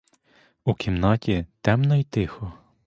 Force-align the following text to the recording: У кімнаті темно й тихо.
У 0.65 0.73
кімнаті 0.73 1.45
темно 1.61 1.95
й 1.95 2.03
тихо. 2.03 2.53